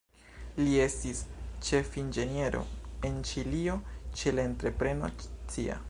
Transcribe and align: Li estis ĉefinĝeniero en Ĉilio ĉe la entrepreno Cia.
Li 0.61 0.71
estis 0.85 1.19
ĉefinĝeniero 1.67 2.63
en 3.11 3.21
Ĉilio 3.33 3.77
ĉe 4.21 4.35
la 4.39 4.49
entrepreno 4.51 5.13
Cia. 5.33 5.79